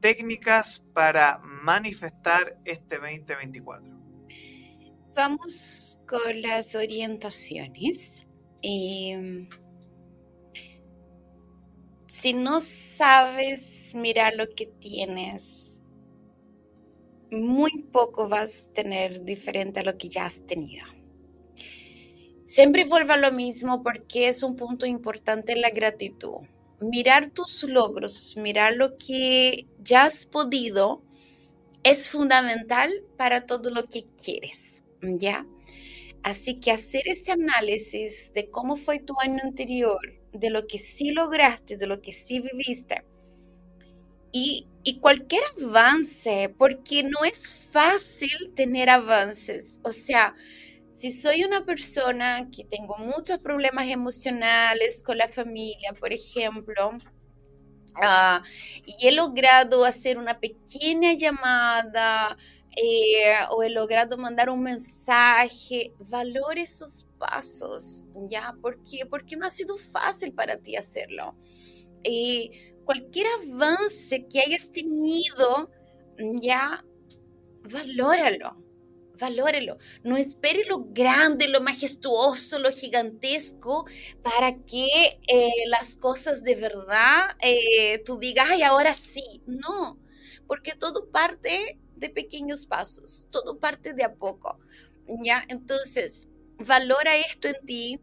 [0.00, 3.86] técnicas para manifestar este 2024.
[5.14, 8.26] Vamos con las orientaciones.
[8.62, 9.46] Em,
[12.06, 15.69] si no sabes mirar lo que tienes,
[17.30, 20.84] muy poco vas a tener diferente a lo que ya has tenido.
[22.44, 26.38] Siempre vuelvo a lo mismo porque es un punto importante la gratitud.
[26.80, 31.02] Mirar tus logros, mirar lo que ya has podido,
[31.84, 35.46] es fundamental para todo lo que quieres, ¿ya?
[36.22, 40.00] Así que hacer ese análisis de cómo fue tu año anterior,
[40.32, 43.04] de lo que sí lograste, de lo que sí viviste,
[44.32, 44.66] y,
[45.00, 50.34] cualquier avance, porque no es fácil tener avances, o sea,
[50.92, 56.98] si soy una persona que tengo muchos problemas emocionales con la familia, por ejemplo,
[58.02, 58.42] ah,
[58.84, 62.36] y he logrado hacer una pequeña llamada
[62.76, 68.54] eh, o he logrado mandar un mensaje, valore esos pasos, ¿ya?
[68.60, 69.06] ¿Por qué?
[69.06, 71.36] Porque no ha sido fácil para ti hacerlo.
[72.04, 72.52] Y
[72.90, 75.70] cualquier avance que hayas tenido,
[76.18, 76.84] ya,
[77.62, 78.56] valóralo
[79.20, 79.78] valórelo.
[80.02, 83.84] No espere lo grande, lo majestuoso, lo gigantesco
[84.22, 84.88] para que
[85.28, 89.42] eh, las cosas de verdad eh, tú digas, ay, ahora sí.
[89.46, 89.98] No,
[90.46, 94.58] porque todo parte de pequeños pasos, todo parte de a poco.
[95.22, 95.44] ¿Ya?
[95.48, 96.26] Entonces,
[96.58, 98.00] valora esto en ti,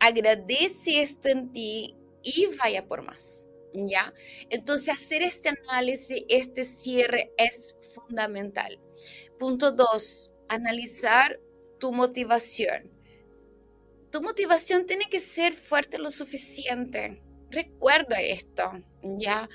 [0.00, 3.45] agradece esto en ti y vaya por más.
[3.74, 4.12] ¿Ya?
[4.50, 8.80] Entonces, hacer este análisis, este cierre es fundamental.
[9.38, 11.38] Punto dos, analizar
[11.78, 12.90] tu motivación.
[14.10, 17.22] Tu motivación tiene que ser fuerte lo suficiente.
[17.50, 19.48] Recuerda esto, ¿ya?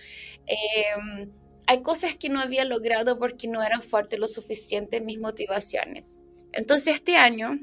[0.46, 1.32] Em,
[1.68, 6.12] hay cosas que no había logrado porque no eran fuertes lo suficiente mis motivaciones.
[6.54, 7.58] Entonces este año,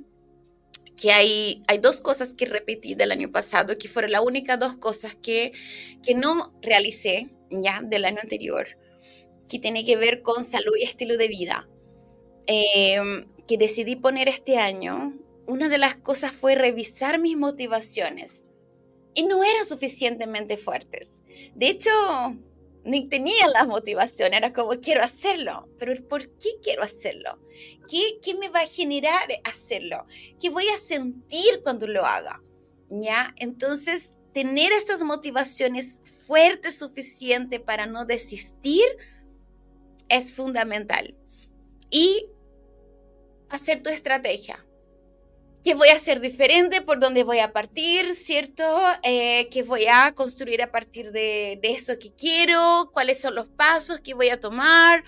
[0.98, 4.76] que hay, hay dos cosas que repetí del año pasado, que fueron las únicas dos
[4.76, 5.52] cosas que,
[6.02, 8.66] que no realicé ya del año anterior,
[9.48, 11.68] que tiene que ver con salud y estilo de vida,
[12.46, 15.14] em, que decidí poner este año,
[15.46, 18.46] una de las cosas fue revisar mis motivaciones.
[19.14, 21.20] Y no eran suficientemente fuertes.
[21.54, 21.90] De hecho,
[22.88, 27.38] ni tenía la motivación, era como quiero hacerlo, pero ¿por qué quiero hacerlo?
[27.88, 30.06] ¿Qué, ¿Qué me va a generar hacerlo?
[30.40, 32.42] ¿Qué voy a sentir cuando lo haga?
[32.88, 33.34] ¿Ya?
[33.36, 38.84] Entonces, tener estas motivaciones fuertes suficiente para no desistir
[40.08, 41.14] es fundamental.
[41.90, 42.26] Y
[43.50, 44.64] hacer tu estrategia
[45.64, 48.64] qué voy a hacer diferente, por dónde voy a partir, ¿cierto?
[49.02, 52.90] Eh, ¿Qué voy a construir a partir de, de, eso que quiero?
[52.92, 55.04] ¿Cuáles son los pasos que voy a tomar?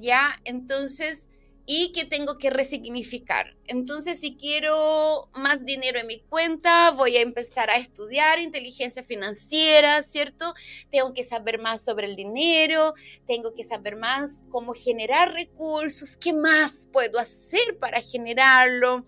[0.00, 0.40] ¿Ya?
[0.44, 1.30] Entonces,
[1.66, 3.56] y qué tengo que resignificar.
[3.66, 10.02] Entonces, si quiero más dinero en mi cuenta, voy a empezar a estudiar inteligencia financiera,
[10.02, 10.54] ¿cierto?
[10.90, 12.92] Tengo que saber más sobre el dinero,
[13.26, 19.06] tengo que saber más cómo generar recursos, qué más puedo hacer para generarlo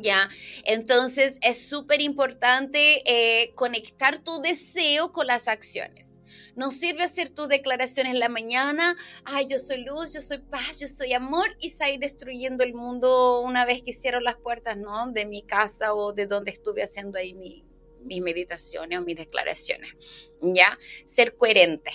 [0.00, 0.28] ya,
[0.64, 6.12] entonces es súper importante eh, conectar tu deseo con las acciones.
[6.56, 10.80] No sirve hacer tus declaraciones en la mañana, ay, yo soy luz, yo soy paz,
[10.80, 15.12] yo soy amor, y salir destruyendo el mundo una vez que hicieron las puertas, ¿no?
[15.12, 19.94] De mi casa o de donde estuve haciendo ahí mis meditaciones o mis declaraciones.
[20.40, 20.78] ¿Ya?
[21.04, 21.90] Ser coherente.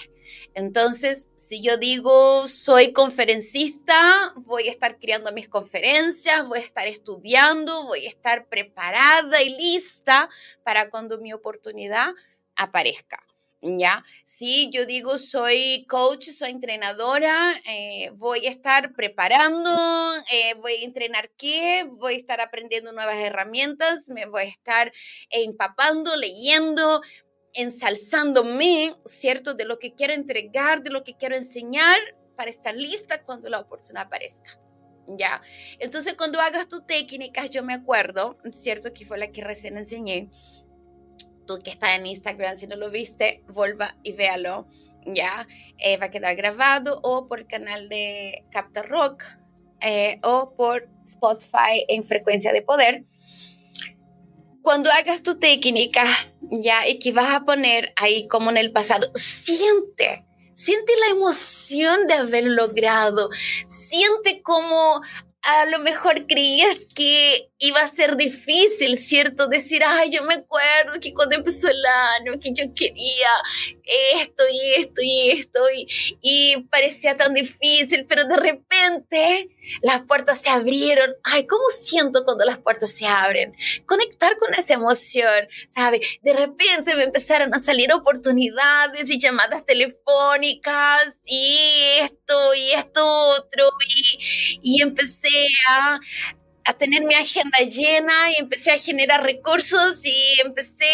[0.53, 6.87] Entonces, si yo digo soy conferencista, voy a estar creando mis conferencias, voy a estar
[6.87, 10.29] estudiando, voy a estar preparada y lista
[10.63, 12.13] para cuando mi oportunidad
[12.55, 13.19] aparezca.
[13.61, 14.03] ¿ya?
[14.23, 19.69] Si yo digo soy coach, soy entrenadora, eh, voy a estar preparando,
[20.31, 24.91] eh, voy a entrenar qué, voy a estar aprendiendo nuevas herramientas, me voy a estar
[25.29, 27.01] empapando, leyendo,
[27.53, 29.53] ensalzándome, ¿cierto?
[29.53, 31.97] De lo que quiero entregar, de lo que quiero enseñar
[32.35, 34.59] para estar lista cuando la oportunidad aparezca.
[35.07, 35.41] ¿Ya?
[35.79, 38.93] Entonces, cuando hagas tu técnica, yo me acuerdo, ¿cierto?
[38.93, 40.29] Que fue la que recién enseñé.
[41.45, 44.67] Tú que estás en Instagram, si no lo viste, vuelva y véalo.
[45.05, 45.47] ¿Ya?
[45.79, 49.23] Eh, va a quedar grabado o por el canal de Capta Rock
[49.81, 53.05] eh, o por Spotify en frecuencia de poder
[54.61, 56.05] cuando hagas tu técnica,
[56.51, 62.07] ya, y que vas a poner ahí como en el pasado, siente, siente la emoción
[62.07, 63.29] de haber logrado,
[63.67, 65.01] siente como
[65.41, 69.47] a lo mejor creías que iba a ser difícil, ¿cierto?
[69.47, 71.85] Decir, ay, yo me acuerdo que cuando empezó el
[72.19, 73.29] año, que yo quería
[74.15, 75.87] esto y esto y esto, y,
[76.21, 79.49] y parecía tan difícil, pero de repente
[79.83, 81.13] las puertas se abrieron.
[81.23, 83.55] Ay, ¿cómo siento cuando las puertas se abren?
[83.85, 86.01] Conectar con esa emoción, ¿sabe?
[86.23, 91.57] De repente me empezaron a salir oportunidades y llamadas telefónicas y
[91.99, 95.99] esto y esto otro, y, y empecé a
[96.65, 100.85] a tener mi agenda llena y empecé a generar recursos y empecé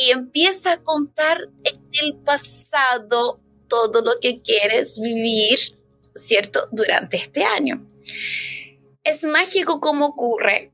[0.00, 5.58] y empieza a contar en el pasado todo lo que quieres vivir,
[6.14, 6.68] ¿cierto?
[6.72, 7.90] Durante este año.
[9.02, 10.72] Es mágico cómo ocurre,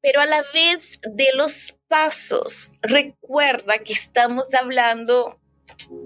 [0.00, 5.40] pero a la vez de los pasos, recuerda que estamos hablando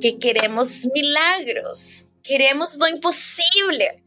[0.01, 4.03] que queremos milagros, queremos lo imposible.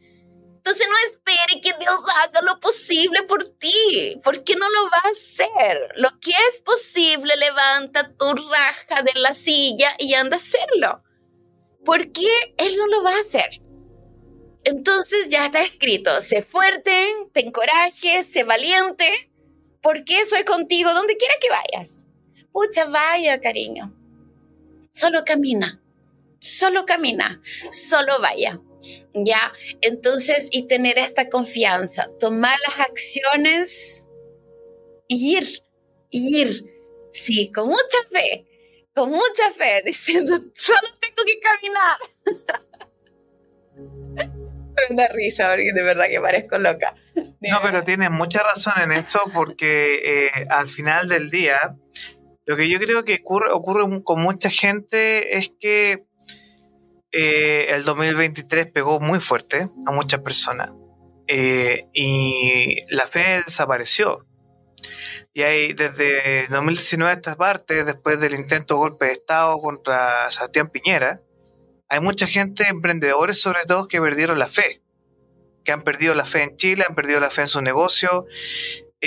[0.66, 5.10] Entonces no espere que Dios haga lo posible por ti, porque no lo va a
[5.10, 5.78] hacer.
[5.98, 11.04] Lo que es posible, levanta tu raja de la silla y anda a hacerlo.
[11.86, 12.26] Porque
[12.58, 13.62] Él no lo va a hacer.
[14.64, 19.08] Entonces ya está escrito, sé fuerte, ten coraje, sé valiente,
[19.84, 22.08] porque soy contigo donde quiera que vayas.
[22.52, 23.96] Pucha, vaya, cariño.
[24.92, 25.80] Solo camina,
[26.40, 28.60] solo camina, solo vaya.
[29.14, 29.54] ¿Ya?
[29.82, 34.08] Entonces, y tener esta confianza, tomar las acciones,
[35.08, 35.64] ir,
[36.10, 36.66] ir,
[37.12, 38.46] sí, con mucha fe,
[38.94, 41.98] con mucha fe, diciendo, solo tengo que caminar.
[44.90, 46.94] Una risa, porque de verdad que parezco loca.
[47.16, 51.78] No, pero tienes mucha razón en eso, porque eh, al final del día,
[52.46, 56.05] lo que yo creo que ocurre, ocurre con mucha gente es que
[57.18, 60.74] eh, el 2023 pegó muy fuerte a muchas personas
[61.28, 64.26] eh, y la fe desapareció.
[65.34, 70.30] Y ahí desde 2019 a esta parte, después del intento de golpe de Estado contra
[70.30, 71.22] Sebastián Piñera,
[71.88, 74.82] hay mucha gente, emprendedores sobre todo, que perdieron la fe,
[75.64, 78.26] que han perdido la fe en Chile, han perdido la fe en su negocio,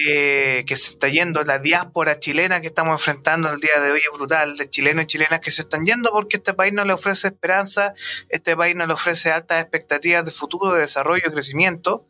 [0.07, 4.01] eh, que se está yendo, la diáspora chilena que estamos enfrentando el día de hoy
[4.01, 6.93] es brutal, de chilenos y chilenas que se están yendo porque este país no le
[6.93, 7.95] ofrece esperanza,
[8.29, 12.07] este país no le ofrece altas expectativas de futuro, de desarrollo, y crecimiento.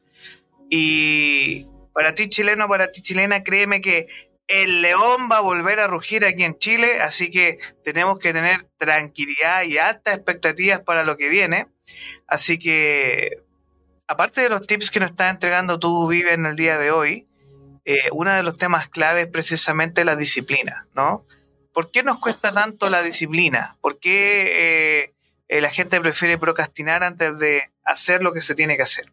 [0.71, 4.09] Y para ti chileno, para ti chilena, créeme que
[4.49, 8.65] el león va a volver a rugir aquí en Chile, así que tenemos que tener
[8.79, 11.69] tranquilidad y altas expectativas para lo que viene.
[12.27, 13.43] Así que,
[14.07, 17.28] aparte de los tips que nos está entregando tú, Vive, en el día de hoy,
[17.91, 21.25] eh, uno de los temas clave es precisamente la disciplina, ¿no?
[21.73, 23.79] ¿Por qué nos cuesta tanto la disciplina?
[23.81, 24.43] ¿Por qué
[25.03, 25.15] eh,
[25.49, 29.11] eh, la gente prefiere procrastinar antes de hacer lo que se tiene que hacer?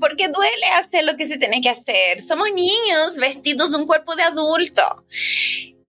[0.00, 2.20] porque duele hacer lo que se tiene que hacer.
[2.20, 5.04] Somos niños vestidos de un cuerpo de adulto.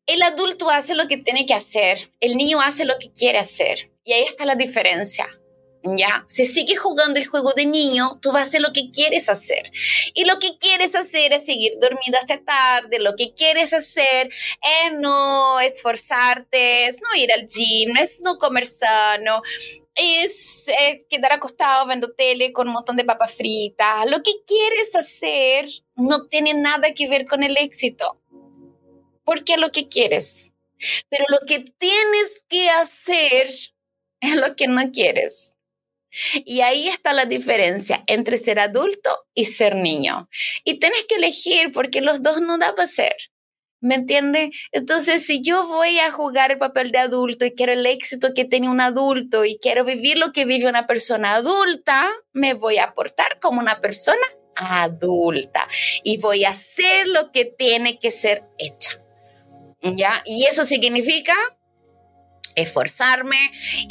[0.08, 3.92] El adulto hace lo que tiene que hacer, el niño hace lo que quiere hacer.
[4.04, 5.28] Y ahí está la diferencia.
[5.84, 6.24] ¿Ya?
[6.28, 9.72] Si sigues jugando el juego de niño, tú vas a hacer lo que quieres hacer.
[10.14, 14.94] Y lo que quieres hacer es seguir dormido hasta tarde, lo que quieres hacer es
[15.00, 19.42] no esforzarte, es no ir al gym, es no comer sano,
[19.96, 24.06] es eh, quedar acostado viendo tele con un montón de papas fritas.
[24.08, 28.22] Lo que quieres hacer no tiene nada que ver con el éxito,
[29.26, 30.54] porque es lo que quieres.
[31.10, 33.50] Pero lo que tienes que hacer
[34.20, 35.56] es lo que no quieres.
[36.46, 40.30] Y ahí está la diferencia entre ser adulto y ser niño.
[40.64, 43.16] Y tienes que elegir porque los dos no da para ser.
[43.84, 44.52] ¿Me entiende?
[44.72, 48.46] Entonces, si yo voy a jugar el papel de adulto y quiero el éxito que
[48.46, 52.94] tiene un adulto y quiero vivir lo que vive una persona adulta, me voy a
[52.94, 54.22] portar como una persona
[54.56, 55.68] adulta
[56.04, 58.92] y voy a hacer lo que tiene que ser hecha.
[59.82, 60.22] ¿Ya?
[60.26, 61.34] Y eso significa
[62.56, 63.38] esforzarme,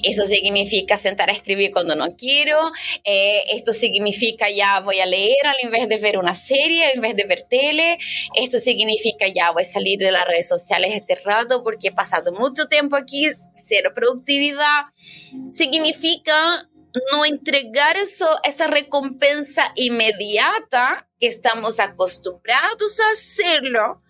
[0.03, 2.57] eso significa sentar a escribir cuando no quiero,
[3.05, 7.17] eh, esto significa ya voy a leer en vez de ver una serie, en vez
[7.17, 7.99] de ver tele,
[8.35, 12.33] esto significa ya voy a salir de las redes sociales este rato porque he pasado
[12.33, 14.87] mucho tiempo aquí, cero productividad,
[15.49, 16.69] significa
[17.13, 24.03] no entregar eso, esa recompensa inmediata que estamos acostumbrados a hacerlo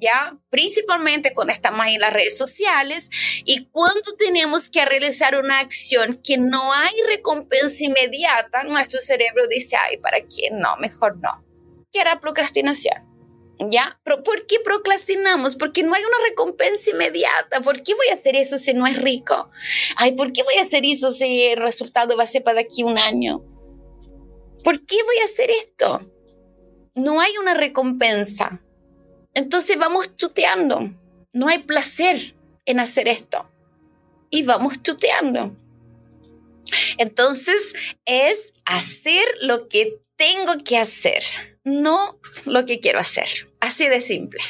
[0.00, 3.10] ya principalmente cuando estamos en las redes sociales
[3.44, 9.76] y cuando tenemos que realizar una acción que no hay recompensa inmediata, nuestro cerebro dice,
[9.76, 10.50] ay, ¿para qué?
[10.52, 11.44] No, mejor no.
[11.92, 13.08] Que era procrastinación.
[13.70, 14.00] ¿Ya?
[14.04, 15.56] ¿Pero ¿Por qué procrastinamos?
[15.56, 17.60] Porque no hay una recompensa inmediata.
[17.60, 19.50] ¿Por qué voy a hacer eso si no es rico?
[19.96, 22.84] Ay, ¿por qué voy a hacer eso si el resultado va a ser para aquí
[22.84, 23.44] un año?
[24.62, 26.00] ¿Por qué voy a hacer esto?
[26.94, 28.62] No hay una recompensa.
[29.38, 30.92] Entonces vamos chuteando.
[31.32, 32.34] No hay placer
[32.66, 33.48] en hacer esto.
[34.30, 35.56] Y vamos chuteando.
[36.98, 41.22] Entonces es hacer lo que tengo que hacer,
[41.62, 43.28] no lo que quiero hacer.
[43.60, 44.40] Así de simple.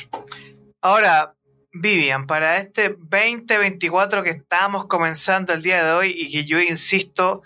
[0.81, 1.37] Ahora,
[1.75, 7.43] Vivian, para este 2024 que estamos comenzando el día de hoy y que yo insisto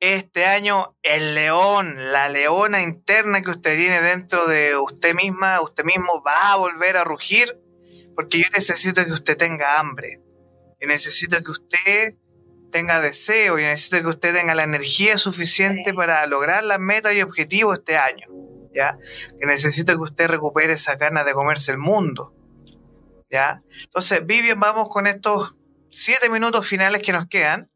[0.00, 5.84] este año el león, la leona interna que usted tiene dentro de usted misma, usted
[5.84, 7.58] mismo va a volver a rugir,
[8.14, 10.20] porque yo necesito que usted tenga hambre,
[10.80, 12.14] y necesito que usted
[12.70, 17.22] tenga deseo, y necesito que usted tenga la energía suficiente para lograr las metas y
[17.22, 18.26] objetivos este año,
[18.74, 18.98] ¿ya?
[19.38, 22.34] Que necesito que usted recupere esa ganas de comerse el mundo,
[23.30, 23.62] ¿ya?
[23.84, 25.58] Entonces, Vivian, vamos con estos
[25.90, 27.70] siete minutos finales que nos quedan,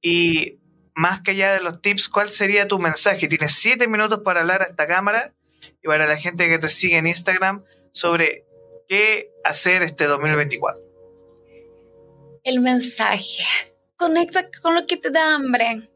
[0.00, 0.58] y
[0.94, 3.28] más que allá de los tips, ¿cuál sería tu mensaje?
[3.28, 5.34] Tienes siete minutos para hablar a esta cámara
[5.82, 8.44] y para la gente que te sigue en Instagram sobre
[8.88, 10.82] qué hacer este 2024.
[12.44, 13.44] El mensaje.
[13.96, 15.88] Conecta con lo que te da hambre.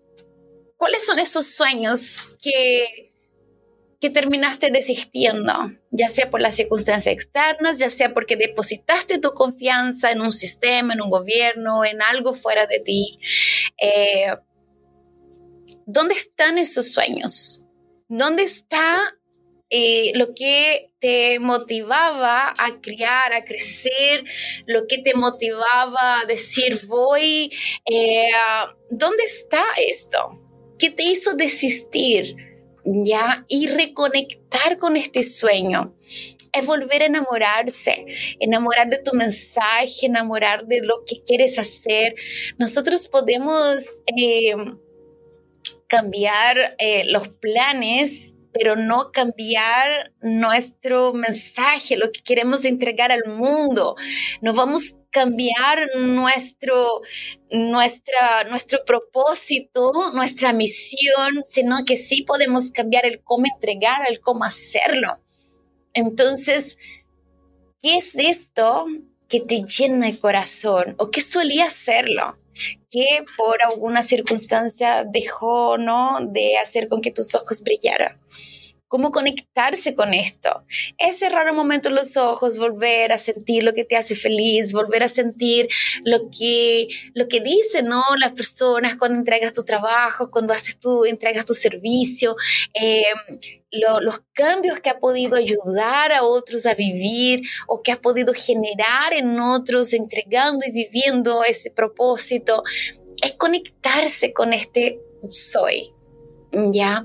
[0.76, 3.12] ¿Cuáles son esos sueños que,
[4.01, 5.53] que terminaste desistiendo?
[5.90, 10.94] Ya sea por las circunstancias externas, ya sea porque depositaste tu confianza en un sistema,
[10.94, 13.18] en un gobierno, en algo fuera de ti.
[13.78, 14.36] Eh,
[15.87, 17.64] ¿dónde están esos sueños?
[18.09, 19.01] ¿Dónde está
[19.70, 24.24] eh, lo que te motivaba a criar, a crecer,
[24.66, 27.51] lo que te motivaba a decir voy,
[27.91, 28.28] eh,
[28.91, 30.41] ¿dónde está esto?
[30.78, 32.37] ¿Qué te hizo desistir?
[32.84, 33.45] ¿Ya?
[33.49, 35.97] Y reconectar con este sueño.
[36.53, 38.07] Es volver a enamorarse,
[38.39, 42.14] enamorar de tu mensaje, enamorar de lo que quieres hacer.
[42.59, 43.82] Nosotros podemos...
[44.16, 44.55] Eh,
[45.89, 53.97] cambiar eh, los planes pero no cambiar nuestro mensaje, lo que queremos entregar al mundo.
[54.41, 57.03] No vamos a cambiar nuestro,
[57.51, 64.45] nuestra, nuestro propósito, nuestra misión, sino que sí podemos cambiar el cómo entregar, el cómo
[64.45, 65.20] hacerlo.
[65.93, 66.78] Entonces,
[67.82, 68.87] ¿qué es esto
[69.28, 72.39] que te llena el corazón o qué solía hacerlo?
[72.90, 76.18] Que por alguna circunstancia dejó, ¿no?
[76.20, 78.18] De hacer con que tus ojos brillaran.
[78.89, 80.64] ¿Cómo conectarse con esto?
[80.97, 85.03] Es cerrar un momento los ojos, volver a sentir lo que te hace feliz, volver
[85.03, 85.68] a sentir
[86.05, 88.05] lo que, lo que dicen ¿no?
[88.18, 92.37] las personas cuando entregas tu trabajo, cuando haces tu, entregas tu servicio,
[92.74, 93.03] eh,
[93.70, 99.12] los cambios que ha podido ayudar a otros a vivir o que ha podido generar
[99.12, 102.62] en otros entregando y viviendo ese propósito.
[103.22, 105.93] Es conectarse con este soy,
[106.72, 107.04] ¿ya?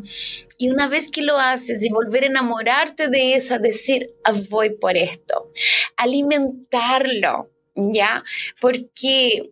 [0.57, 4.71] Y una vez que lo haces y volver a enamorarte de esa, decir, ah, voy
[4.71, 5.51] por esto,
[5.97, 8.23] alimentarlo, ¿ya?
[8.59, 9.51] Porque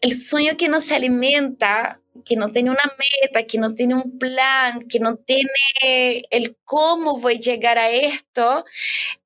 [0.00, 4.18] el sueño que no se alimenta que no tiene una meta, que no tiene un
[4.18, 8.64] plan, que no tiene el cómo voy a llegar a esto,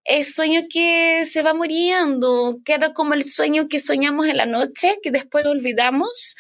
[0.05, 4.99] es sueño que se va muriendo, queda como el sueño que soñamos en la noche,
[5.03, 6.37] que después olvidamos.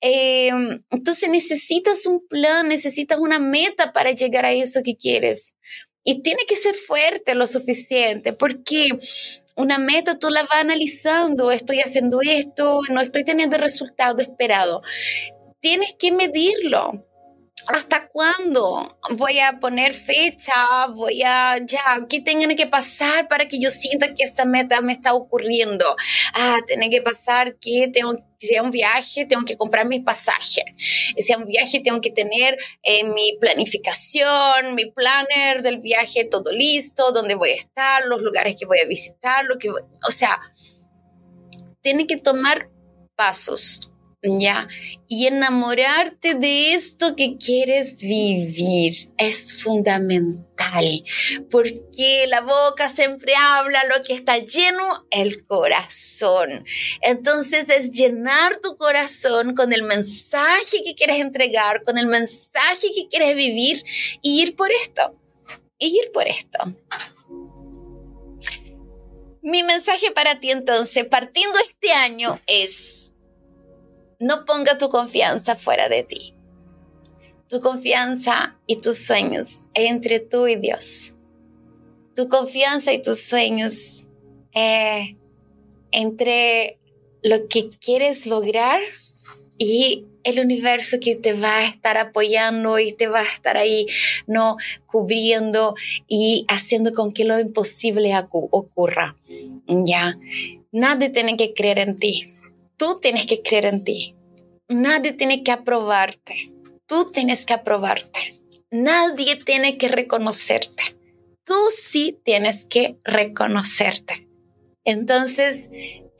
[0.00, 0.50] Eh,
[0.90, 5.54] entonces necesitas un plan, necesitas una meta para llegar a eso que quieres.
[6.04, 8.88] Y tiene que ser fuerte lo suficiente, porque
[9.56, 14.80] una meta tú la vas analizando, estoy haciendo esto, no estoy teniendo el resultado esperado
[15.60, 17.04] tienes que medirlo.
[17.68, 18.98] ¿Hasta cuándo?
[19.10, 24.14] Voy a poner fecha, voy a, ya, ¿qué tiene que pasar para que yo sienta
[24.14, 25.84] que esa meta me está ocurriendo?
[26.32, 30.62] Ah, tiene que pasar que tengo, si sea un viaje, tengo que comprar mi pasaje.
[30.78, 36.50] Si sea un viaje, tengo que tener eh, mi planificación, mi planner del viaje todo
[36.50, 40.40] listo, dónde voy a estar, los lugares que voy a visitar, lo que, o sea,
[41.82, 42.70] tiene que tomar
[43.14, 43.90] pasos
[44.22, 44.68] ¿ya?
[45.06, 51.04] Y enamorarte de esto que quieres vivir es fundamental,
[51.50, 56.64] porque la boca siempre habla lo que está lleno, el corazón.
[57.00, 63.08] Entonces es llenar tu corazón con el mensaje que quieres entregar, con el mensaje que
[63.08, 63.82] quieres vivir
[64.20, 65.16] y ir por esto,
[65.78, 66.58] y ir por esto.
[69.40, 73.07] Mi mensaje para ti entonces, partiendo este año, es
[74.18, 76.34] no ponga tu confianza fuera de ti.
[77.48, 81.14] Tu confianza y tus sueños entre tú y Dios.
[82.14, 84.06] Tu confianza y tus sueños
[84.54, 85.16] eh,
[85.92, 86.78] entre
[87.22, 88.80] lo que quieres lograr
[89.56, 93.86] y el universo que te va a estar apoyando y te va a estar ahí,
[94.26, 94.56] no
[94.86, 95.74] cubriendo
[96.06, 99.16] y haciendo con que lo imposible ocurra.
[99.66, 100.18] Ya,
[100.70, 102.37] nadie tiene que creer en ti
[102.78, 104.14] Tú tienes que creer en ti.
[104.68, 106.52] Nadie tiene que aprobarte.
[106.86, 108.40] Tú tienes que aprobarte.
[108.70, 110.96] Nadie tiene que reconocerte.
[111.44, 114.28] Tú sí tienes que reconocerte.
[114.84, 115.70] Entonces,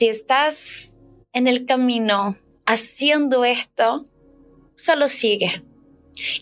[0.01, 0.97] si estás
[1.33, 2.37] en el camino
[2.67, 4.09] haciendo esto,
[4.75, 5.63] solo sigue.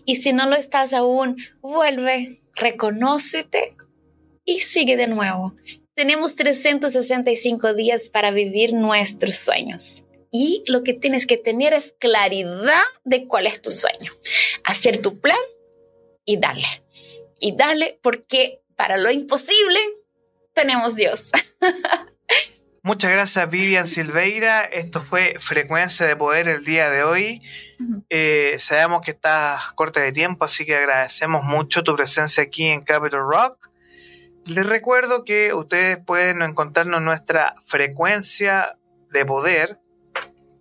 [0.07, 3.77] Y si no lo estás aún, vuelve, reconócete
[4.47, 5.55] y sigue de nuevo.
[5.95, 10.06] Tenemos 365 días para vivir nuestros sueños
[10.39, 14.13] y lo que tienes que tener es claridad de cuál es tu sueño.
[14.65, 15.39] Hacer tu plan
[16.27, 16.83] y darle.
[17.41, 19.81] Y darle porque para lo imposible
[20.53, 21.31] tenemos Dios.
[22.83, 24.65] Muchas gracias Vivian Silveira.
[24.65, 27.43] Esto fue Frecuencia de Poder el día de hoy.
[28.11, 32.83] Eh, sabemos que estás corta de tiempo, así que agradecemos mucho tu presencia aquí en
[32.83, 33.71] Capital Rock.
[34.45, 38.77] Les recuerdo que ustedes pueden encontrarnos nuestra frecuencia
[39.11, 39.81] de poder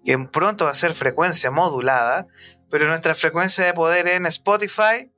[0.06, 2.28] que pronto va a ser frecuencia modulada,
[2.70, 5.12] pero nuestra frecuencia de poder en Spotify,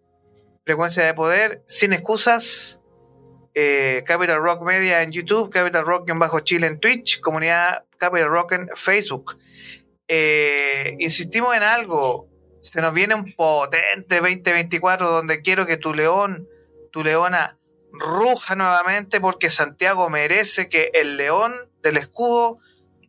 [0.64, 2.80] frecuencia de poder sin excusas,
[3.54, 8.30] eh, Capital Rock Media en YouTube, Capital Rock en bajo Chile en Twitch, comunidad Capital
[8.30, 9.38] Rock en Facebook.
[10.08, 12.30] Eh, insistimos en algo,
[12.62, 16.48] se nos viene un potente 2024 donde quiero que tu león,
[16.92, 17.58] tu leona,
[17.92, 22.60] ruja nuevamente porque Santiago merece que el león del escudo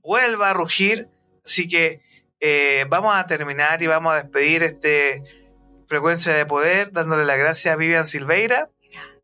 [0.03, 1.09] vuelva a rugir
[1.49, 2.03] Así que
[2.41, 5.23] eh, vamos a terminar y vamos a despedir este
[5.87, 8.69] Frecuencia de Poder dándole las gracias a Vivian Silveira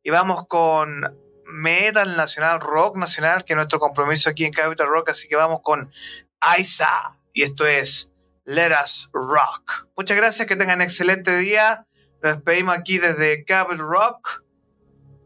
[0.03, 5.11] y vamos con Metal Nacional, Rock Nacional, que es nuestro compromiso aquí en Capital Rock,
[5.11, 5.93] así que vamos con
[6.41, 8.11] Aiza y esto es
[8.47, 9.87] Let Us Rock.
[9.99, 11.87] Muchas gracias, que tengan excelente día.
[12.23, 14.43] Nos despedimos aquí desde Capital Rock.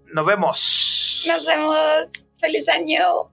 [0.07, 1.24] Nos vemos.
[1.28, 1.78] Nos vemos.
[2.40, 3.30] Feliz año.